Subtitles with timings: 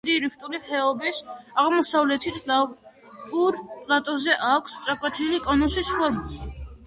[0.01, 1.17] აღმართულია დიდი რიფტული ხეობის
[1.63, 3.59] აღმოსავლეთით, ლავურ
[3.89, 6.49] პლატოზე, აქვს წაკვეთილი კონუსის ფორმა.